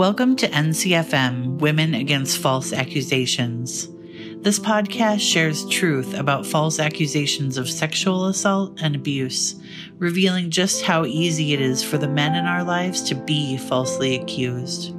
[0.00, 3.86] Welcome to NCFM Women Against False Accusations.
[4.36, 9.60] This podcast shares truth about false accusations of sexual assault and abuse,
[9.98, 14.14] revealing just how easy it is for the men in our lives to be falsely
[14.14, 14.94] accused.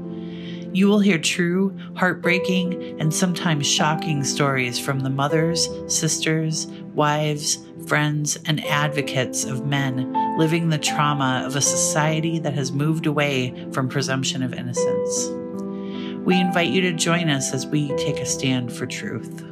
[0.72, 8.38] You will hear true, heartbreaking, and sometimes shocking stories from the mothers, sisters, wives, friends,
[8.46, 13.90] and advocates of men living the trauma of a society that has moved away from
[13.90, 15.30] presumption of innocence.
[16.26, 19.44] We invite you to join us as we take a stand for truth.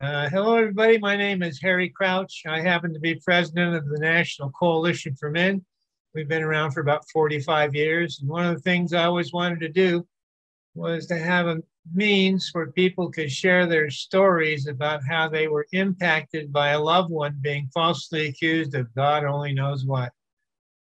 [0.00, 0.98] Uh, hello, everybody.
[0.98, 2.42] My name is Harry Crouch.
[2.46, 5.64] I happen to be president of the National Coalition for Men.
[6.14, 8.20] We've been around for about 45 years.
[8.20, 10.06] And one of the things I always wanted to do
[10.76, 11.62] was to have a
[11.94, 17.10] means where people could share their stories about how they were impacted by a loved
[17.10, 20.12] one being falsely accused of God only knows what.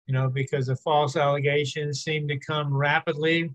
[0.06, 3.50] You know, because the false allegations seem to come rapidly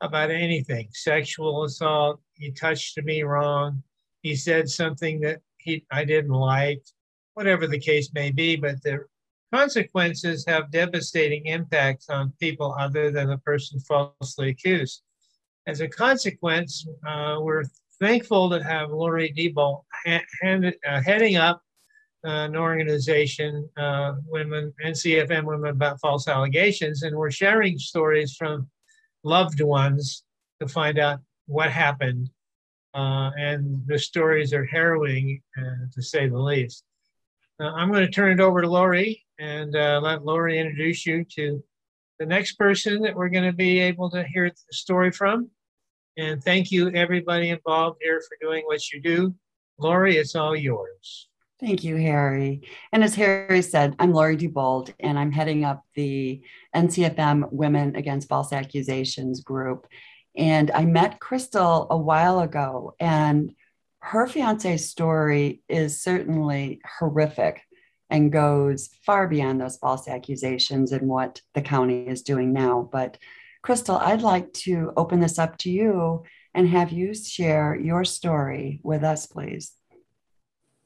[0.00, 3.82] about anything sexual assault, he touched me wrong,
[4.22, 6.82] he said something that he, I didn't like,
[7.34, 9.06] whatever the case may be, but the
[9.52, 15.02] consequences have devastating impacts on people other than the person falsely accused.
[15.66, 17.64] As a consequence, uh, we're
[17.98, 21.60] thankful to have Lori Diebold ha- uh, heading up
[22.22, 28.70] an organization, uh, Women NCFM Women About False Allegations, and we're sharing stories from
[29.24, 30.22] loved ones
[30.60, 32.30] to find out what happened.
[32.94, 36.84] Uh, and the stories are harrowing, uh, to say the least.
[37.58, 41.62] I'm going to turn it over to Lori and let Lori introduce you to
[42.20, 45.50] the next person that we're going to be able to hear the story from.
[46.18, 49.34] And thank you, everybody involved here, for doing what you do.
[49.78, 51.28] Lori, it's all yours.
[51.60, 52.62] Thank you, Harry.
[52.90, 56.40] And as Harry said, I'm Lori Diebold, and I'm heading up the
[56.74, 59.86] NCFM Women Against False Accusations group.
[60.34, 63.54] And I met Crystal a while ago, and
[63.98, 67.60] her fiance's story is certainly horrific
[68.08, 72.88] and goes far beyond those false accusations and what the county is doing now.
[72.90, 73.18] But
[73.66, 76.22] Crystal, I'd like to open this up to you
[76.54, 79.72] and have you share your story with us, please.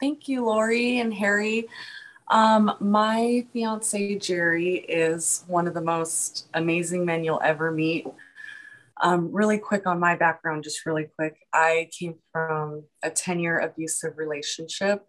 [0.00, 1.68] Thank you, Lori and Harry.
[2.28, 8.06] Um, my fiance, Jerry, is one of the most amazing men you'll ever meet.
[9.02, 11.36] Um, really quick on my background, just really quick.
[11.52, 15.06] I came from a 10 year abusive relationship.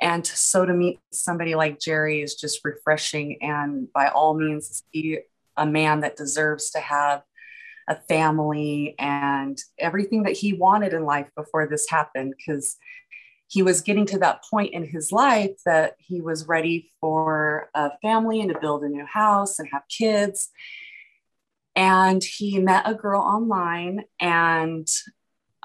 [0.00, 3.38] And so to meet somebody like Jerry is just refreshing.
[3.42, 5.18] And by all means, he
[5.58, 7.22] a man that deserves to have
[7.88, 12.76] a family and everything that he wanted in life before this happened because
[13.48, 17.90] he was getting to that point in his life that he was ready for a
[18.02, 20.50] family and to build a new house and have kids.
[21.74, 24.86] And he met a girl online and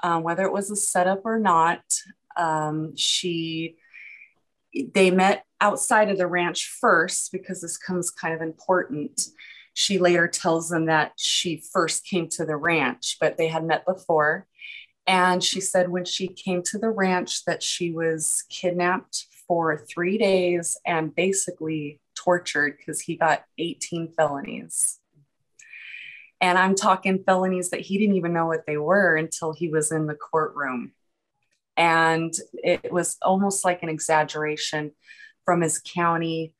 [0.02, 1.82] um, whether it was a setup or not
[2.36, 3.76] um, she
[4.92, 9.28] they met outside of the ranch first because this comes kind of important
[9.74, 13.84] she later tells them that she first came to the ranch, but they had met
[13.84, 14.46] before.
[15.06, 20.16] And she said when she came to the ranch that she was kidnapped for three
[20.16, 25.00] days and basically tortured because he got 18 felonies.
[26.40, 29.90] And I'm talking felonies that he didn't even know what they were until he was
[29.90, 30.92] in the courtroom.
[31.76, 34.92] And it was almost like an exaggeration
[35.44, 36.54] from his county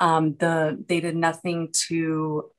[0.00, 2.50] um, the they did nothing to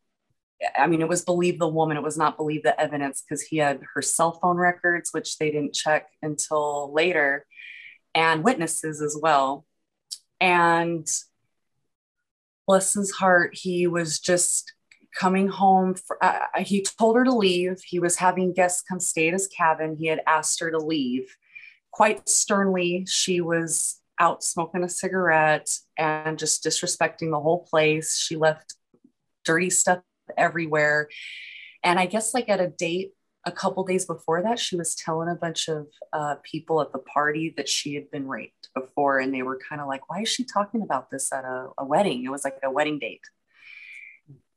[0.78, 1.98] I mean, it was believe the woman.
[1.98, 5.52] It was not believe the evidence because he had her cell phone records, which they
[5.52, 7.46] didn't check until later,
[8.16, 9.66] and witnesses as well.
[10.40, 11.08] And
[12.66, 14.74] bless his heart, he was just
[15.16, 15.96] coming home.
[15.96, 17.80] For, uh, he told her to leave.
[17.86, 19.96] He was having guests come stay at his cabin.
[20.00, 21.36] He had asked her to leave.
[21.92, 28.18] Quite sternly, she was out smoking a cigarette and just disrespecting the whole place.
[28.18, 28.76] She left
[29.46, 30.00] dirty stuff
[30.38, 31.10] everywhere.
[31.84, 33.14] And I guess, like at a date
[33.46, 37.00] a couple days before that, she was telling a bunch of uh, people at the
[37.00, 39.20] party that she had been raped before.
[39.20, 41.86] And they were kind of like, why is she talking about this at a, a
[41.86, 42.26] wedding?
[42.26, 43.22] It was like a wedding date.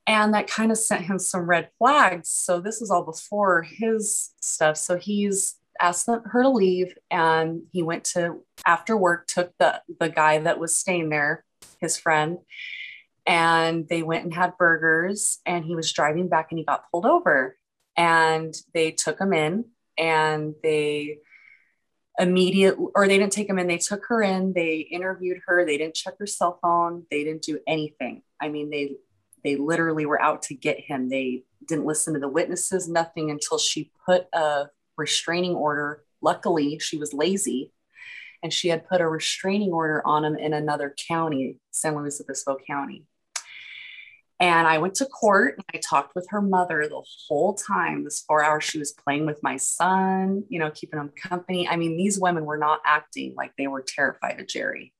[0.06, 2.30] And that kind of sent him some red flags.
[2.30, 4.76] So this is all before his stuff.
[4.76, 10.08] So he's asked her to leave and he went to after work took the the
[10.08, 11.44] guy that was staying there
[11.80, 12.38] his friend
[13.26, 17.06] and they went and had burgers and he was driving back and he got pulled
[17.06, 17.56] over.
[17.96, 19.66] And they took him in
[19.98, 21.18] and they
[22.18, 25.78] immediate or they didn't take him in they took her in they interviewed her they
[25.78, 28.22] didn't check her cell phone they didn't do anything.
[28.40, 28.96] I mean they
[29.42, 31.08] they literally were out to get him.
[31.08, 34.66] They didn't listen to the witnesses nothing until she put a
[35.00, 37.72] restraining order luckily she was lazy
[38.42, 42.56] and she had put a restraining order on him in another county san luis obispo
[42.66, 43.06] county
[44.40, 48.22] and I went to court and I talked with her mother the whole time, this
[48.22, 51.68] four hours she was playing with my son, you know, keeping him company.
[51.68, 54.94] I mean, these women were not acting like they were terrified of Jerry.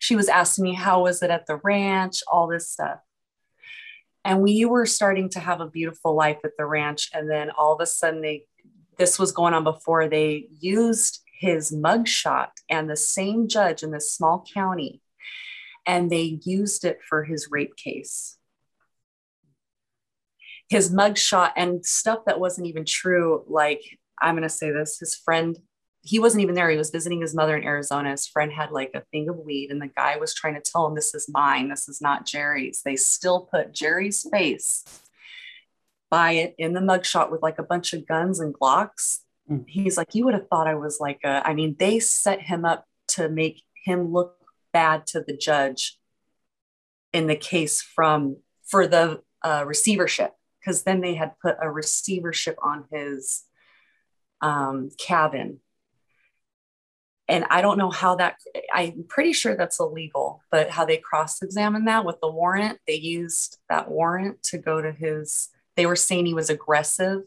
[0.00, 3.00] She was asking me, how was it at the ranch, all this stuff.
[4.22, 7.08] And we were starting to have a beautiful life at the ranch.
[7.14, 8.44] And then all of a sudden, they,
[8.98, 14.12] this was going on before they used his mugshot and the same judge in this
[14.12, 15.00] small county.
[15.86, 18.38] And they used it for his rape case
[20.68, 23.44] his mugshot and stuff that wasn't even true.
[23.48, 23.80] Like,
[24.20, 25.58] I'm going to say this his friend,
[26.02, 26.70] he wasn't even there.
[26.70, 28.10] He was visiting his mother in Arizona.
[28.10, 30.86] His friend had like a thing of weed, and the guy was trying to tell
[30.86, 31.68] him, This is mine.
[31.68, 32.82] This is not Jerry's.
[32.84, 34.84] They still put Jerry's face
[36.10, 39.20] by it in the mugshot with like a bunch of guns and Glocks.
[39.50, 39.64] Mm.
[39.66, 42.64] He's like, You would have thought I was like a, I mean, they set him
[42.64, 44.36] up to make him look
[44.72, 45.98] bad to the judge
[47.12, 52.56] in the case from for the uh, receivership because then they had put a receivership
[52.62, 53.44] on his
[54.40, 55.60] um, cabin.
[57.26, 58.36] And I don't know how that,
[58.72, 62.94] I'm pretty sure that's illegal, but how they cross examined that with the warrant, they
[62.94, 67.22] used that warrant to go to his, they were saying he was aggressive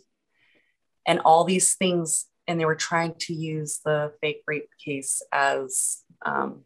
[1.07, 2.25] and all these things.
[2.47, 6.63] And they were trying to use the fake rape case as um,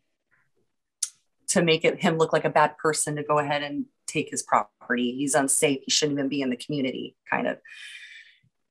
[1.50, 4.42] to make it him look like a bad person to go ahead and take his
[4.42, 5.16] property.
[5.16, 5.82] He's unsafe.
[5.86, 7.60] He shouldn't even be in the community, kind of.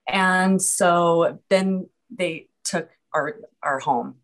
[0.08, 4.16] And so then they took our our home.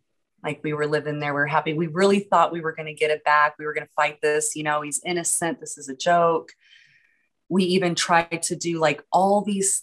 [0.43, 1.75] Like we were living there, we were happy.
[1.75, 3.54] We really thought we were going to get it back.
[3.56, 4.56] We were going to fight this.
[4.56, 5.60] You know, he's innocent.
[5.60, 6.50] This is a joke.
[7.50, 9.82] We even tried to do like all these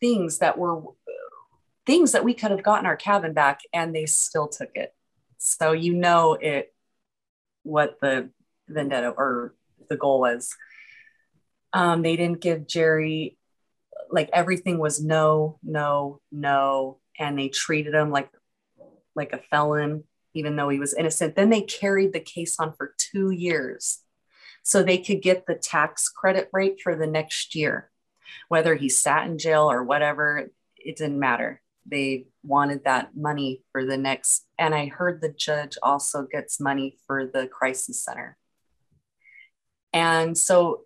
[0.00, 0.82] things that were
[1.86, 4.94] things that we could have gotten our cabin back, and they still took it.
[5.38, 6.72] So you know it
[7.62, 8.30] what the
[8.68, 9.54] vendetta or
[9.88, 10.54] the goal was.
[11.72, 13.38] Um, they didn't give Jerry,
[14.10, 16.98] like everything was no, no, no.
[17.18, 18.30] And they treated him like,
[19.14, 20.04] like a felon,
[20.34, 21.34] even though he was innocent.
[21.34, 24.01] Then they carried the case on for two years
[24.62, 27.90] so they could get the tax credit rate for the next year.
[28.48, 31.60] Whether he sat in jail or whatever, it didn't matter.
[31.84, 34.46] They wanted that money for the next.
[34.58, 38.36] And I heard the judge also gets money for the crisis center.
[39.92, 40.82] And so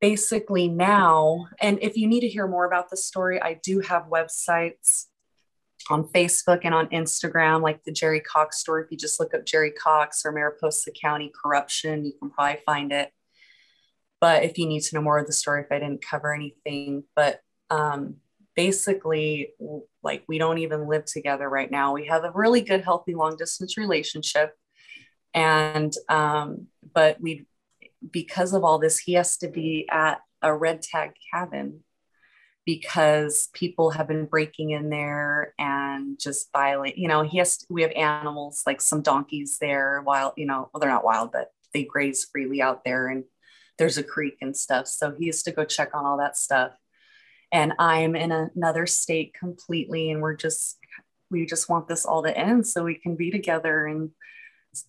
[0.00, 4.04] basically now, and if you need to hear more about the story, I do have
[4.04, 5.06] websites
[5.90, 8.84] on Facebook and on Instagram, like the Jerry Cox story.
[8.84, 12.92] If you just look up Jerry Cox or Mariposa County corruption, you can probably find
[12.92, 13.10] it.
[14.20, 17.04] But if you need to know more of the story, if I didn't cover anything,
[17.14, 17.40] but
[17.70, 18.16] um,
[18.54, 19.50] basically,
[20.02, 21.92] like we don't even live together right now.
[21.92, 24.54] We have a really good, healthy, long distance relationship.
[25.34, 27.46] And, um, but we
[28.10, 31.80] because of all this, he has to be at a red tag cabin
[32.66, 36.98] because people have been breaking in there and just violate.
[36.98, 37.64] You know, he has.
[37.70, 40.02] We have animals like some donkeys there.
[40.04, 43.24] Wild, you know, well they're not wild, but they graze freely out there, and
[43.78, 44.86] there's a creek and stuff.
[44.88, 46.72] So he has to go check on all that stuff.
[47.52, 50.78] And I'm in another state completely, and we're just
[51.30, 54.10] we just want this all to end so we can be together, and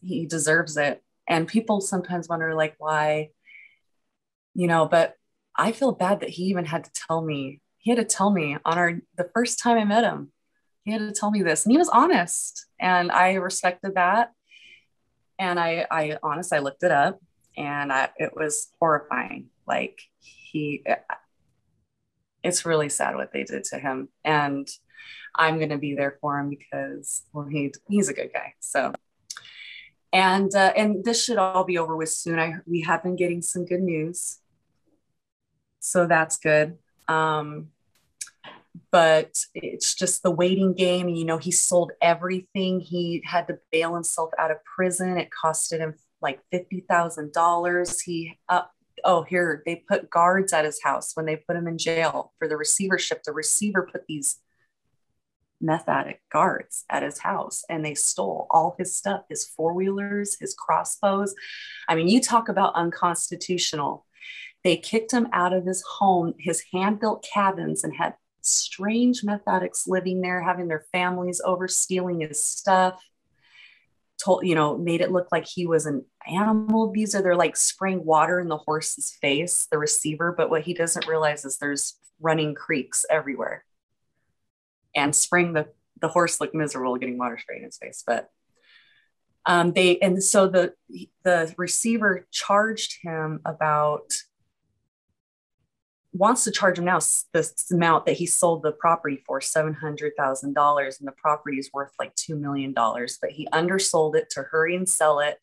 [0.02, 3.30] he deserves it and people sometimes wonder like why
[4.54, 5.16] you know but
[5.56, 8.58] i feel bad that he even had to tell me he had to tell me
[8.66, 10.30] on our the first time i met him
[10.84, 14.34] he had to tell me this and he was honest and i respected that
[15.40, 17.18] and i i honest i looked it up
[17.56, 20.84] and I, it was horrifying like he
[22.44, 24.68] it's really sad what they did to him and
[25.34, 28.92] i'm going to be there for him because well he he's a good guy so
[30.12, 32.40] and uh, and this should all be over with soon.
[32.40, 34.40] I we have been getting some good news,
[35.80, 36.78] so that's good.
[37.10, 37.72] Um,
[38.92, 41.10] but it's just the waiting game.
[41.10, 42.80] You know, he sold everything.
[42.80, 45.18] He had to bail himself out of prison.
[45.18, 48.02] It costed him like fifty thousand dollars.
[48.02, 48.64] He uh,
[49.04, 52.48] oh here they put guards at his house when they put him in jail for
[52.48, 53.24] the receivership.
[53.24, 54.38] The receiver put these
[55.60, 60.38] meth addict guards at his house and they stole all his stuff his four wheelers,
[60.40, 61.34] his crossbows.
[61.88, 64.06] I mean, you talk about unconstitutional.
[64.64, 68.16] They kicked him out of his home, his hand built cabins, and had
[68.48, 73.02] strange meth addicts living there, having their families over, stealing his stuff.
[74.24, 77.22] Told, you know, made it look like he was an animal abuser.
[77.22, 80.34] They're like spraying water in the horse's face, the receiver.
[80.36, 83.64] But what he doesn't realize is there's running creeks everywhere.
[84.96, 85.68] And spraying the,
[86.02, 88.04] the horse looked miserable getting water sprayed in his face.
[88.08, 88.32] But
[89.48, 90.74] um, they and so the
[91.24, 94.12] the receiver charged him about
[96.18, 97.00] wants to charge him now
[97.34, 102.16] the amount that he sold the property for $700,000 and the property is worth like
[102.16, 105.38] $2 million, but he undersold it to hurry and sell it.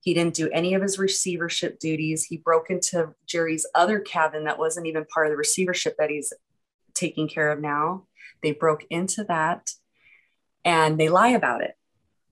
[0.00, 2.24] He didn't do any of his receivership duties.
[2.24, 6.32] He broke into Jerry's other cabin that wasn't even part of the receivership that he's
[6.94, 8.04] taking care of now.
[8.42, 9.70] They broke into that
[10.64, 11.74] and they lie about it.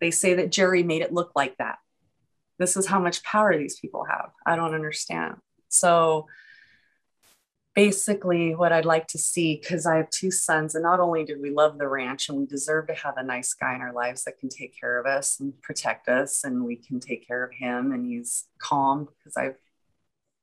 [0.00, 1.78] They say that Jerry made it look like that.
[2.58, 4.30] This is how much power these people have.
[4.46, 5.36] I don't understand.
[5.68, 6.26] So,
[7.74, 11.40] basically what I'd like to see, because I have two sons, and not only do
[11.40, 14.24] we love the ranch and we deserve to have a nice guy in our lives
[14.24, 17.52] that can take care of us and protect us, and we can take care of
[17.52, 19.56] him, and he's calm because I've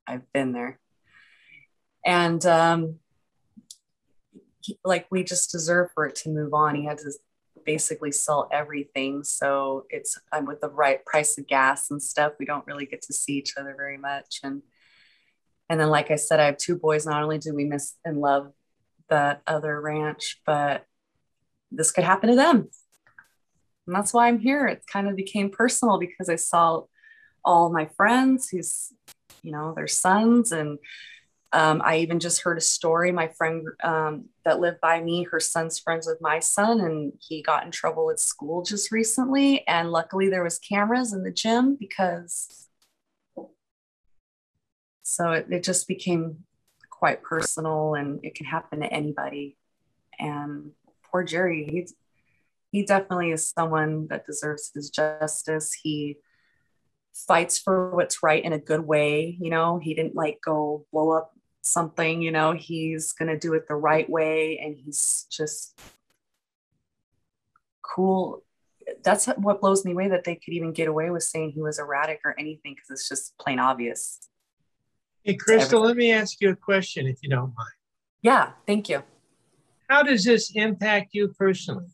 [0.08, 0.80] I've been there.
[2.06, 3.00] And um,
[4.60, 6.76] he, like we just deserve for it to move on.
[6.76, 7.12] He had to
[7.66, 12.34] basically sell everything, so it's I'm with the right price of gas and stuff.
[12.40, 14.64] We don't really get to see each other very much, and
[15.72, 17.06] and then, like I said, I have two boys.
[17.06, 18.52] Not only do we miss and love
[19.10, 20.84] that other ranch, but
[21.72, 22.68] this could happen to them.
[23.88, 24.68] And that's why I'm here.
[24.68, 26.82] It kind of became personal because I saw
[27.46, 28.92] all my friends who's,
[29.44, 30.52] you know, their sons.
[30.52, 30.78] And
[31.54, 33.14] um, I even just heard a story.
[33.14, 37.42] My friend um, that lived by me, her son's friends with my son, and he
[37.42, 39.66] got in trouble at school just recently.
[39.70, 42.68] And luckily, there was cameras in the gym because
[45.12, 46.46] so it, it just became
[46.90, 49.58] quite personal and it can happen to anybody.
[50.18, 50.72] And
[51.12, 51.88] poor Jerry, he,
[52.72, 55.74] he definitely is someone that deserves his justice.
[55.74, 56.16] He
[57.14, 59.38] fights for what's right in a good way.
[59.42, 63.54] You know, he didn't like go blow up something, you know, he's going to do
[63.54, 64.60] it the right way.
[64.64, 65.78] And he's just
[67.82, 68.46] cool.
[69.04, 71.80] That's what blows me away that they could even get away with saying he was
[71.80, 74.31] erratic or anything because it's just plain obvious.
[75.24, 77.70] Hey, Crystal, let me ask you a question if you don't mind.
[78.24, 79.04] Yeah, thank you.
[79.88, 81.92] How does this impact you personally?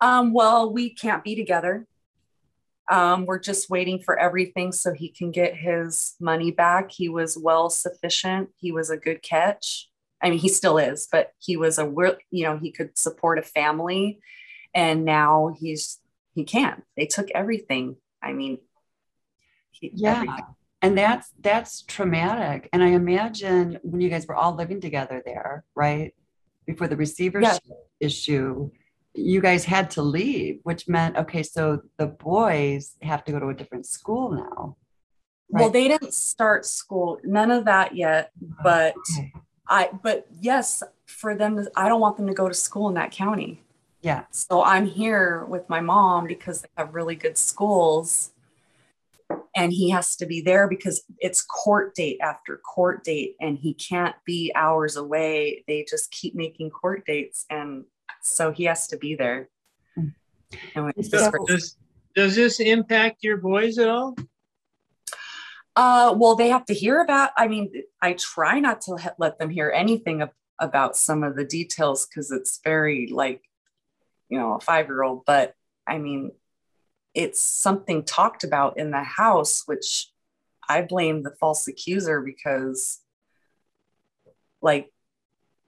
[0.00, 1.86] Um, well, we can't be together.
[2.90, 6.90] Um, we're just waiting for everything so he can get his money back.
[6.92, 8.50] He was well sufficient.
[8.56, 9.88] He was a good catch.
[10.20, 11.90] I mean, he still is, but he was a,
[12.30, 14.20] you know, he could support a family,
[14.74, 15.98] and now he's
[16.34, 16.82] he can't.
[16.96, 17.96] They took everything.
[18.22, 18.58] I mean,
[19.70, 20.16] he, yeah.
[20.16, 20.44] Everything
[20.84, 25.64] and that's that's traumatic and i imagine when you guys were all living together there
[25.74, 26.14] right
[26.66, 27.74] before the receivership yeah.
[28.00, 28.70] issue
[29.14, 33.48] you guys had to leave which meant okay so the boys have to go to
[33.48, 34.76] a different school now
[35.50, 35.62] right?
[35.62, 38.30] well they didn't start school none of that yet
[38.62, 39.32] but oh, okay.
[39.68, 43.10] i but yes for them i don't want them to go to school in that
[43.10, 43.62] county
[44.02, 48.33] yeah so i'm here with my mom because they have really good schools
[49.54, 53.74] and he has to be there because it's court date after court date and he
[53.74, 55.64] can't be hours away.
[55.68, 57.84] They just keep making court dates and
[58.22, 59.48] so he has to be there.
[60.74, 60.90] So
[61.46, 61.76] does,
[62.14, 64.16] does this impact your boys at all?
[65.76, 67.68] Uh, well they have to hear about i mean
[68.00, 70.22] i try not to let them hear anything
[70.60, 73.42] about some of the details because it's very like
[74.28, 75.52] you know a five year old but
[75.84, 76.30] i mean
[77.14, 80.08] it's something talked about in the house, which
[80.68, 83.00] I blame the false accuser because,
[84.60, 84.90] like,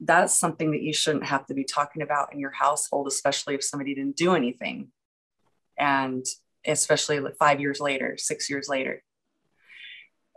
[0.01, 3.65] that's something that you shouldn't have to be talking about in your household, especially if
[3.65, 4.89] somebody didn't do anything.
[5.79, 6.27] And
[6.67, 9.03] especially like five years later, six years later.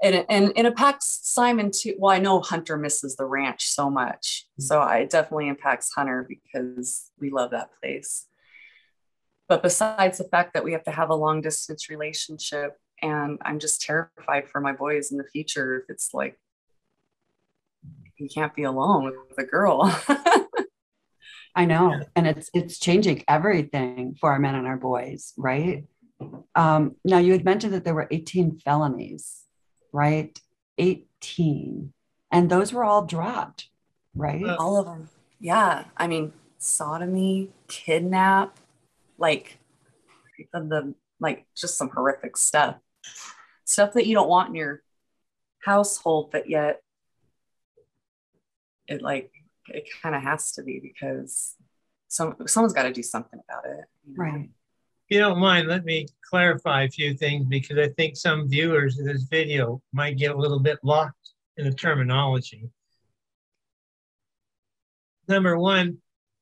[0.01, 1.95] And, and, and it impacts Simon too.
[1.97, 4.45] Well, I know Hunter misses the ranch so much.
[4.59, 4.63] Mm-hmm.
[4.63, 8.28] So it definitely impacts Hunter because we love that place
[9.49, 13.59] but besides the fact that we have to have a long distance relationship and i'm
[13.59, 16.37] just terrified for my boys in the future if it's like
[18.19, 19.83] he can't be alone with a girl.
[21.55, 25.85] I know and it's it's changing everything for our men and our boys right?
[26.53, 29.43] Um, now you had mentioned that there were 18 felonies
[29.91, 30.39] right?
[30.77, 31.91] 18
[32.31, 33.69] and those were all dropped
[34.13, 34.45] right?
[34.45, 35.09] All of them.
[35.39, 38.59] Yeah i mean sodomy kidnap
[39.19, 39.59] like
[40.53, 42.75] the like just some horrific stuff
[43.65, 44.81] stuff that you don't want in your
[45.63, 46.81] household but yet
[48.87, 49.31] it like
[49.67, 51.55] it kind of has to be because
[52.07, 53.85] some someone's got to do something about it.
[54.05, 54.23] You know?
[54.23, 54.49] Right.
[55.07, 58.99] If you don't mind, let me clarify a few things because I think some viewers
[58.99, 62.69] of this video might get a little bit lost in the terminology.
[65.27, 65.97] Number one,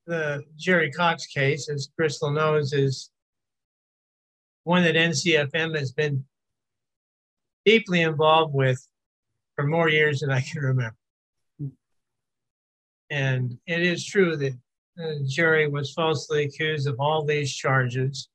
[0.07, 3.11] the Jerry Cox case, as Crystal knows, is
[4.63, 6.25] one that NCFM has been
[7.65, 8.85] deeply involved with
[9.55, 10.95] for more years than I can remember.
[13.09, 14.53] And it is true that
[15.01, 18.29] uh, Jerry was falsely accused of all these charges.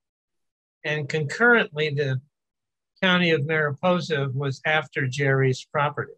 [0.84, 2.20] And concurrently, the
[3.02, 6.12] county of Mariposa was after Jerry's property.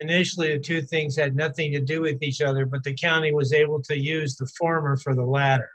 [0.00, 3.52] Initially, the two things had nothing to do with each other, but the county was
[3.52, 5.70] able to use the former for the latter.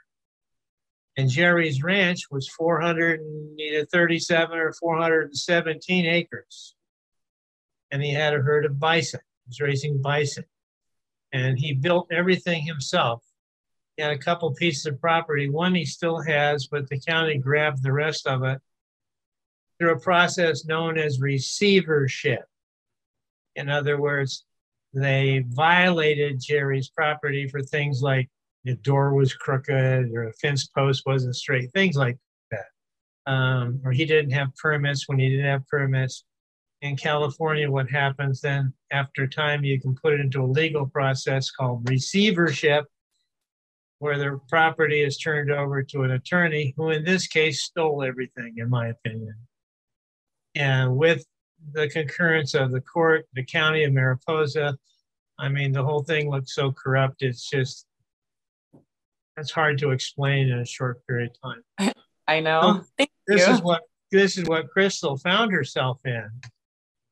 [1.16, 6.74] And Jerry's ranch was 437 or 417 acres.
[7.90, 9.20] And he had a herd of bison.
[9.44, 10.44] He was raising bison
[11.34, 13.22] and he built everything himself.
[13.96, 15.50] He had a couple pieces of property.
[15.50, 18.60] One he still has, but the county grabbed the rest of it
[19.78, 22.44] through a process known as receivership.
[23.56, 24.44] In other words,
[24.92, 28.28] they violated Jerry's property for things like
[28.64, 32.16] the door was crooked or a fence post wasn't straight, things like
[32.50, 33.32] that.
[33.32, 36.24] Um, or he didn't have permits when he didn't have permits
[36.84, 41.50] in California, what happens then after time, you can put it into a legal process
[41.50, 42.84] called receivership,
[44.00, 48.56] where the property is turned over to an attorney who, in this case, stole everything,
[48.58, 49.34] in my opinion.
[50.54, 51.24] And with
[51.72, 54.76] the concurrence of the court, the county of Mariposa,
[55.38, 57.22] I mean, the whole thing looks so corrupt.
[57.22, 57.86] It's just,
[59.36, 61.92] it's hard to explain in a short period of time.
[62.28, 62.84] I know.
[62.98, 63.52] So this you.
[63.52, 66.30] is what this is what Crystal found herself in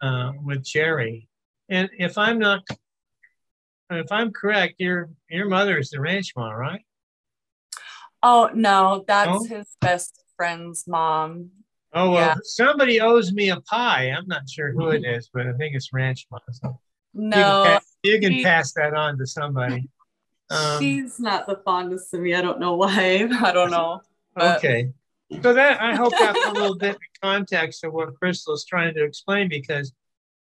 [0.01, 1.29] uh, with Jerry.
[1.69, 2.63] And if I'm not,
[3.91, 6.83] if I'm correct, your your mother is the ranch mom, right?
[8.23, 11.51] Oh no, that's his best friend's mom.
[11.95, 12.35] Oh well, yeah.
[12.43, 14.11] somebody owes me a pie.
[14.11, 16.41] I'm not sure who it is, but I think it's ranch mom.
[16.51, 16.81] So
[17.13, 19.89] no, you can, pass, you can she, pass that on to somebody.
[20.51, 22.35] Um, she's not the fondest of me.
[22.35, 23.27] I don't know why.
[23.41, 24.03] I don't know.
[24.35, 24.59] But.
[24.59, 24.93] Okay.
[25.41, 28.93] So that I hope that's a little bit of context of what Crystal is trying
[28.93, 29.95] to explain because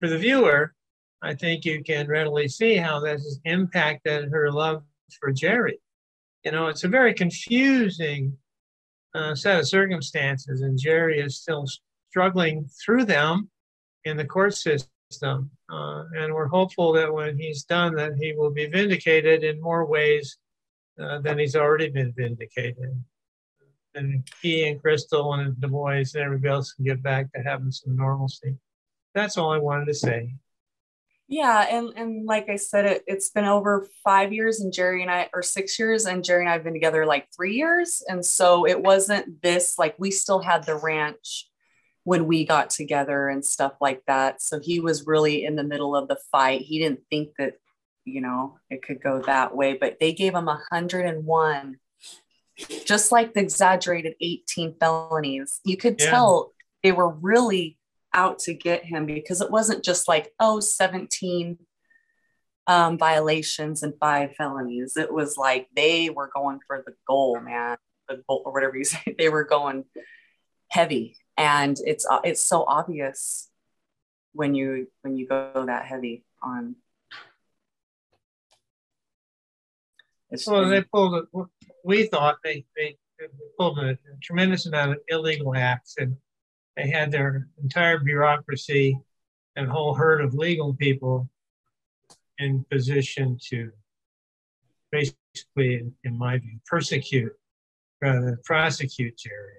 [0.01, 0.73] for the viewer,
[1.21, 4.83] I think you can readily see how this has impacted her love
[5.21, 5.79] for Jerry.
[6.43, 8.37] You know, it's a very confusing
[9.13, 11.65] uh, set of circumstances, and Jerry is still
[12.09, 13.49] struggling through them
[14.05, 15.51] in the court system.
[15.71, 19.85] Uh, and we're hopeful that when he's done, that he will be vindicated in more
[19.85, 20.37] ways
[20.99, 23.03] uh, than he's already been vindicated
[23.95, 27.71] and he and Crystal and the boys and everybody else can get back to having
[27.71, 28.57] some normalcy.
[29.13, 30.33] That's all I wanted to say.
[31.27, 35.09] Yeah, and and like I said, it it's been over five years, and Jerry and
[35.09, 38.25] I, or six years, and Jerry and I have been together like three years, and
[38.25, 41.49] so it wasn't this like we still had the ranch
[42.03, 44.41] when we got together and stuff like that.
[44.41, 46.61] So he was really in the middle of the fight.
[46.61, 47.53] He didn't think that
[48.03, 51.77] you know it could go that way, but they gave him a hundred and one
[52.85, 56.09] just like the exaggerated 18 felonies, you could yeah.
[56.09, 56.51] tell
[56.83, 57.77] they were really
[58.13, 61.57] out to get him because it wasn't just like, oh, 17
[62.67, 64.95] um, violations and five felonies.
[64.97, 68.83] It was like they were going for the goal, man, the goal or whatever you
[68.85, 69.15] say.
[69.17, 69.85] They were going
[70.69, 73.49] heavy, and it's uh, it's so obvious
[74.33, 76.75] when you when you go that heavy on.
[80.29, 81.47] It's, well, they pulled it
[81.83, 82.97] we thought they, they
[83.57, 86.15] pulled a, tremendous amount of illegal acts and
[86.75, 88.99] they had their entire bureaucracy
[89.55, 91.29] and whole herd of legal people
[92.39, 93.71] in position to
[94.91, 97.33] basically, in, in my view, persecute
[98.01, 99.53] rather than prosecute Jerry.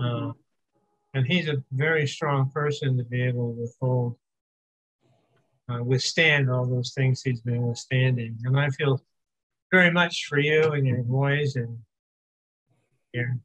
[0.00, 0.32] Uh,
[1.14, 4.16] and he's a very strong person to be able to withhold,
[5.70, 8.38] uh, withstand all those things he's been withstanding.
[8.44, 9.02] And I feel
[9.70, 11.78] very much for you and your boys and
[13.12, 13.38] your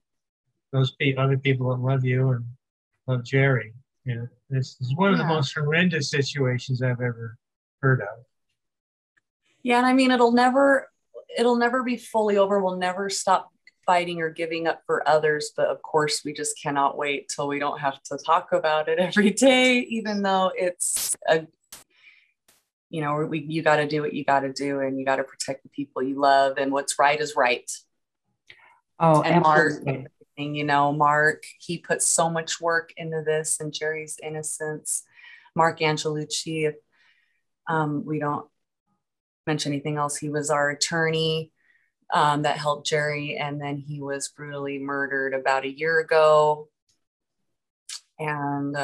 [0.73, 2.43] those pe- other people that love you and
[3.07, 3.73] love Jerry.
[4.03, 7.37] You know, this is one of the most horrendous situations I've ever
[7.81, 8.25] heard of.
[9.61, 10.89] Yeah, and I mean it'll never
[11.37, 12.59] it'll never be fully over.
[12.59, 13.49] We'll never stop
[13.85, 17.59] fighting or giving up for others, but of course we just cannot wait till we
[17.59, 21.47] don't have to talk about it every day, even though it's a
[22.89, 25.15] you know, we, you got to do what you got to do and you got
[25.15, 27.67] to protect the people you love and what's right is right.
[28.99, 30.05] Oh, and absolutely.
[30.37, 35.03] Mark, you know, Mark, he put so much work into this and Jerry's innocence.
[35.55, 36.75] Mark Angelucci, if
[37.67, 38.47] um, we don't
[39.45, 40.17] mention anything else.
[40.17, 41.51] He was our attorney
[42.13, 46.67] um, that helped Jerry, and then he was brutally murdered about a year ago.
[48.19, 48.75] And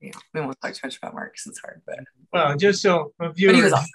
[0.00, 2.00] yeah, we won't talk too much about Mark because it's hard, but
[2.32, 3.88] well, just so a viewers awesome.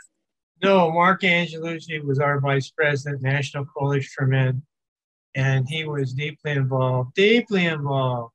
[0.64, 4.64] know, Mark Angelucci was our vice president, National Coalition for Men,
[5.36, 8.34] and he was deeply involved, deeply involved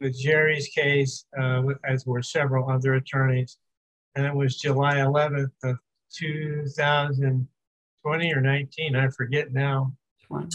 [0.00, 3.58] with Jerry's case, uh, as were several other attorneys.
[4.14, 5.76] And it was July 11th of
[6.14, 9.92] 2020 or 19, I forget now.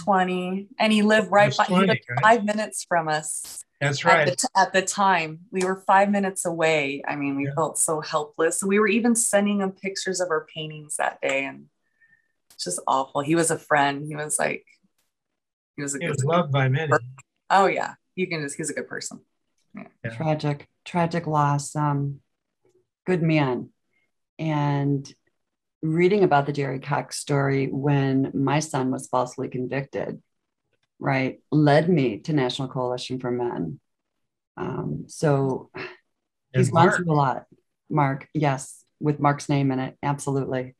[0.03, 0.67] 20.
[0.79, 2.01] And he lived right by, 20, right?
[2.21, 3.63] five minutes from us.
[3.79, 4.27] That's right.
[4.27, 7.01] At the, at the, time, we were five minutes away.
[7.07, 7.55] I mean, we yeah.
[7.55, 8.63] felt so helpless.
[8.63, 11.67] We were even sending him pictures of our paintings that day, and
[12.53, 13.21] it's just awful.
[13.21, 14.05] He was a friend.
[14.05, 14.65] He was like,
[15.81, 16.93] he was a he good was loved by many.
[17.49, 18.55] Oh yeah, you can just.
[18.55, 19.19] He's a good person.
[19.75, 19.83] Yeah.
[20.03, 20.11] Yeah.
[20.11, 21.75] Tragic, tragic loss.
[21.75, 22.19] Um,
[23.05, 23.69] good man,
[24.39, 25.11] and
[25.81, 30.21] reading about the Jerry Cox story when my son was falsely convicted
[31.01, 33.79] right, led me to National Coalition for Men.
[34.55, 35.71] Um, so
[36.53, 37.45] he's gone through a lot.
[37.89, 40.75] Mark, yes, with Mark's name in it, absolutely.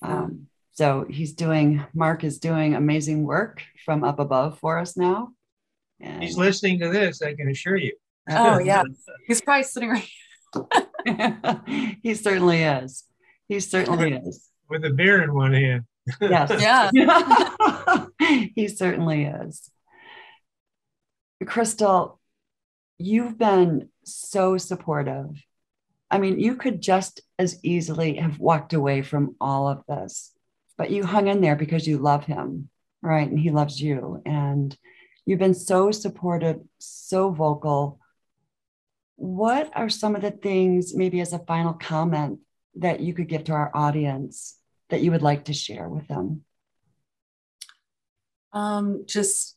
[0.00, 5.30] Um, so he's doing, Mark is doing amazing work from up above for us now.
[6.00, 7.92] And he's listening to this, I can assure you.
[8.28, 8.82] Oh, oh yeah.
[9.26, 10.08] He's probably sitting right.
[12.02, 13.04] he certainly is.
[13.48, 14.48] He certainly is.
[14.68, 15.84] With a beer in one hand.
[16.20, 16.50] Yes.
[16.60, 18.06] Yeah.
[18.54, 19.70] he certainly is.
[21.44, 22.20] Crystal,
[22.98, 25.42] you've been so supportive.
[26.10, 30.32] I mean, you could just as easily have walked away from all of this,
[30.76, 32.68] but you hung in there because you love him,
[33.02, 33.28] right?
[33.28, 34.22] And he loves you.
[34.24, 34.76] And
[35.26, 38.00] you've been so supportive, so vocal.
[39.16, 42.40] What are some of the things, maybe as a final comment,
[42.76, 44.58] that you could give to our audience
[44.88, 46.44] that you would like to share with them?
[48.52, 49.56] Um, just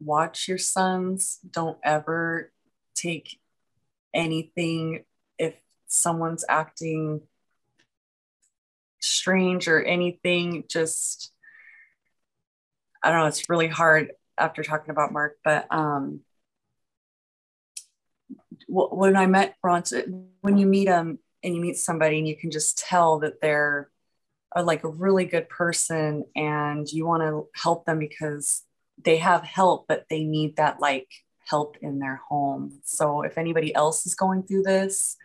[0.00, 1.38] watch your sons.
[1.50, 2.52] Don't ever
[2.94, 3.38] take
[4.14, 5.04] anything
[5.38, 5.54] if
[5.86, 7.22] someone's acting
[9.02, 10.64] strange or anything.
[10.68, 11.32] Just,
[13.02, 16.20] I don't know, it's really hard after talking about Mark, but um,
[18.68, 22.50] when I met Bronson, when you meet him and you meet somebody and you can
[22.50, 23.90] just tell that they're
[24.54, 28.62] are like a really good person and you want to help them because
[29.02, 31.08] they have help, but they need that like
[31.46, 32.80] help in their home.
[32.84, 35.16] So if anybody else is going through this,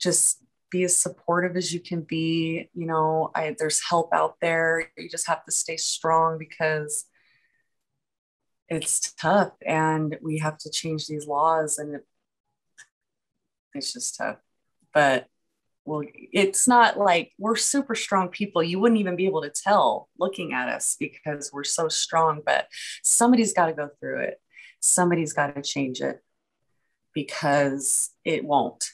[0.00, 2.68] just be as supportive as you can be.
[2.74, 4.90] You know, I, there's help out there.
[4.96, 7.06] You just have to stay strong because
[8.68, 12.06] it's tough and we have to change these laws and it,
[13.74, 14.36] it's just tough.
[14.94, 15.26] But
[15.84, 18.62] well, it's not like we're super strong people.
[18.62, 22.68] You wouldn't even be able to tell looking at us because we're so strong, but
[23.02, 24.40] somebody's got to go through it.
[24.80, 26.20] Somebody's got to change it
[27.12, 28.84] because it won't.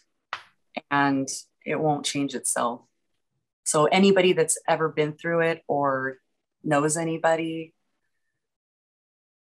[0.91, 1.29] And
[1.66, 2.83] it won't change itself.
[3.64, 6.18] So, anybody that's ever been through it or
[6.62, 7.74] knows anybody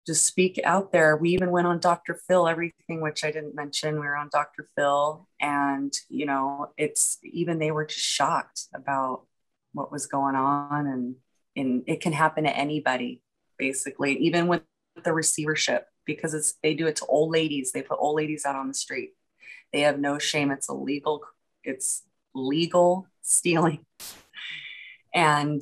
[0.06, 1.18] just speak out there.
[1.18, 2.20] We even went on Dr.
[2.28, 3.96] Phil, everything which I didn't mention.
[3.96, 4.70] We were on Dr.
[4.76, 9.24] Phil, and you know, it's even they were just shocked about
[9.74, 11.16] what was going on, and
[11.56, 13.22] and it can happen to anybody,
[13.58, 14.62] basically, even with
[15.04, 17.72] the receivership, because it's they do it to old ladies.
[17.72, 19.14] They put old ladies out on the street.
[19.74, 20.52] They have no shame.
[20.52, 21.24] It's a illegal.
[21.66, 23.86] It's legal stealing,
[25.14, 25.62] and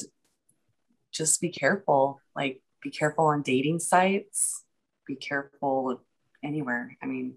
[1.11, 2.19] just be careful.
[2.35, 4.63] Like be careful on dating sites,
[5.07, 6.01] be careful
[6.43, 6.97] anywhere.
[7.01, 7.35] I mean,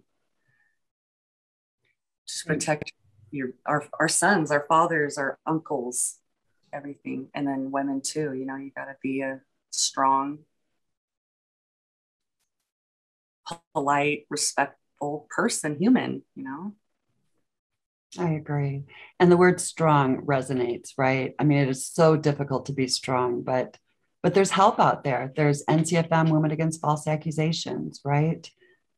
[2.26, 2.92] just protect
[3.30, 6.18] your our, our sons, our fathers, our uncles,
[6.72, 7.28] everything.
[7.34, 10.40] And then women too, you know, you gotta be a strong,
[13.74, 16.74] polite, respectful person, human, you know.
[18.18, 18.84] I agree.
[19.20, 21.34] And the word strong resonates, right?
[21.38, 23.78] I mean, it is so difficult to be strong, but
[24.22, 25.32] but there's help out there.
[25.36, 28.50] There's NCFM Women Against False Accusations, right?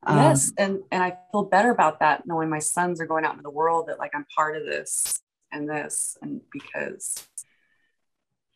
[0.06, 3.32] Yes, um, and and I feel better about that knowing my sons are going out
[3.32, 5.20] into the world that like I'm part of this
[5.52, 7.26] and this and because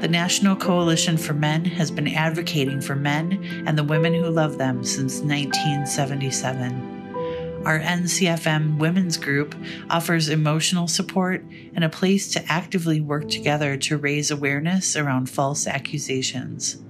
[0.00, 4.56] The National Coalition for Men has been advocating for men and the women who love
[4.56, 7.62] them since 1977.
[7.64, 9.56] Our NCFM Women's Group
[9.90, 15.66] offers emotional support and a place to actively work together to raise awareness around false
[15.66, 16.80] accusations.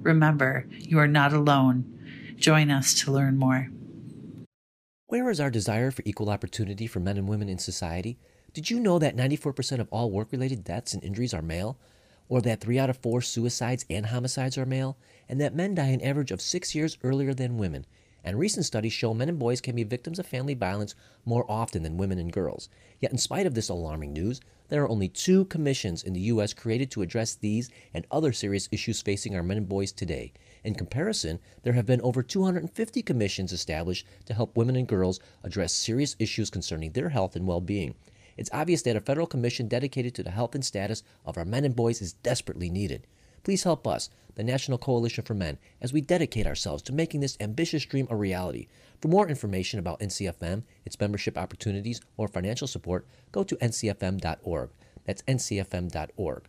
[0.00, 1.84] Remember, you are not alone.
[2.36, 3.68] Join us to learn more.
[5.08, 8.18] Where is our desire for equal opportunity for men and women in society?
[8.54, 11.78] Did you know that 94% of all work related deaths and injuries are male?
[12.28, 14.96] Or that 3 out of 4 suicides and homicides are male?
[15.28, 17.86] And that men die an average of 6 years earlier than women?
[18.24, 21.84] And recent studies show men and boys can be victims of family violence more often
[21.84, 22.68] than women and girls.
[22.98, 26.52] Yet, in spite of this alarming news, there are only two commissions in the U.S.
[26.52, 30.32] created to address these and other serious issues facing our men and boys today.
[30.64, 35.72] In comparison, there have been over 250 commissions established to help women and girls address
[35.72, 37.94] serious issues concerning their health and well being.
[38.36, 41.64] It's obvious that a federal commission dedicated to the health and status of our men
[41.64, 43.06] and boys is desperately needed.
[43.42, 47.36] Please help us, the National Coalition for Men, as we dedicate ourselves to making this
[47.40, 48.66] ambitious dream a reality.
[49.00, 54.70] For more information about NCFM, its membership opportunities, or financial support, go to ncfm.org.
[55.04, 56.48] That's ncfm.org.